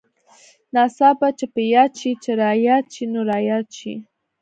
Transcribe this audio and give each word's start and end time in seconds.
ناڅاپه 0.73 1.27
چې 1.37 1.45
په 1.53 1.61
ياد 1.73 1.91
شې 1.99 2.11
چې 2.23 2.31
راياد 2.41 2.85
شې 2.95 3.03
نو 3.13 3.21
راياد 3.31 3.67
شې. 3.77 3.93